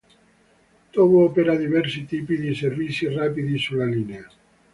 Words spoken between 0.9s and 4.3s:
Tōbu opera diversi tipi di servizi rapidi sulla linea.